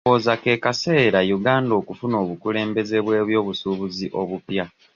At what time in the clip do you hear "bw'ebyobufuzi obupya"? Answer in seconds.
3.05-4.65